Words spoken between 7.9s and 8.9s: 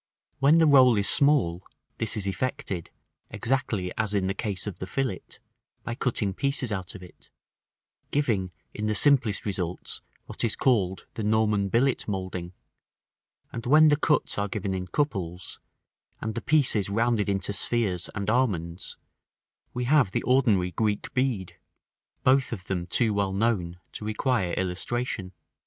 giving in